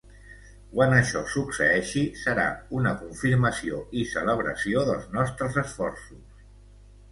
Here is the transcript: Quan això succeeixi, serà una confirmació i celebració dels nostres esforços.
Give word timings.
Quan 0.69 0.95
això 0.99 1.19
succeeixi, 1.33 2.01
serà 2.21 2.47
una 2.79 2.95
confirmació 3.03 3.83
i 4.01 4.07
celebració 4.15 4.89
dels 4.91 5.07
nostres 5.21 5.63
esforços. 5.67 6.45